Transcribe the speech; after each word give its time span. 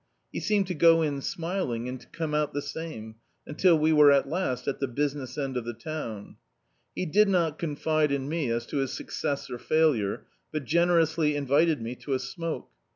He 0.33 0.39
seemed 0.39 0.65
to 0.65 0.73
go 0.73 1.03
in 1.03 1.19
aniling, 1.19 1.87
and 1.87 2.01
to 2.01 2.07
ccnne 2.07 2.33
out 2.35 2.53
the 2.53 2.61
same, 2.63 3.17
until 3.45 3.77
we 3.77 3.93
were 3.93 4.11
at 4.11 4.27
last 4.27 4.67
at 4.67 4.79
the 4.79 4.87
business 4.87 5.37
end 5.37 5.55
of 5.57 5.63
the 5.63 5.75
town. 5.75 6.37
He 6.95 7.05
did 7.05 7.29
not 7.29 7.59
confide 7.59 8.11
in 8.11 8.27
me 8.27 8.49
as 8.49 8.65
to 8.65 8.77
his 8.77 8.91
success 8.93 9.47
or 9.51 9.59
failure; 9.59 10.25
but 10.51 10.65
generously 10.65 11.35
invited 11.35 11.83
me 11.83 11.93
to 11.97 12.13
a 12.15 12.19
smoke. 12.19 12.71